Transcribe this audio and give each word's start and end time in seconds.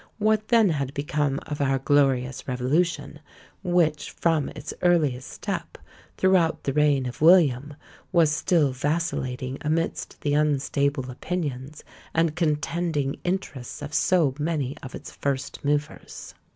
What 0.17 0.47
then 0.47 0.69
had 0.69 0.95
become 0.95 1.39
of 1.45 1.61
our 1.61 1.77
"glorious 1.77 2.47
Revolution," 2.47 3.19
which 3.61 4.09
from 4.09 4.49
its 4.49 4.73
earliest 4.81 5.29
step, 5.29 5.77
throughout 6.17 6.63
the 6.63 6.73
reign 6.73 7.05
of 7.05 7.21
William, 7.21 7.75
was 8.11 8.31
still 8.31 8.71
vacillating 8.71 9.59
amidst 9.61 10.19
the 10.21 10.33
unstable 10.33 11.11
opinions 11.11 11.83
and 12.15 12.35
contending 12.35 13.19
interests 13.23 13.83
of 13.83 13.93
so 13.93 14.33
many 14.39 14.75
of 14.81 14.95
its 14.95 15.11
first 15.11 15.63
movers? 15.63 16.33